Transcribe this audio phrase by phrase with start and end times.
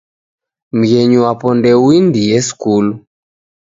[0.77, 2.93] Mghenyu wapo ndouendie skulu.